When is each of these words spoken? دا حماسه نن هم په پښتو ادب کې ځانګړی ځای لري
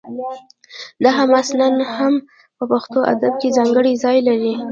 دا 1.03 1.09
حماسه 1.17 1.53
نن 1.59 1.73
هم 1.97 2.13
په 2.57 2.63
پښتو 2.71 2.99
ادب 3.13 3.33
کې 3.41 3.55
ځانګړی 3.57 3.93
ځای 4.03 4.17
لري 4.27 4.53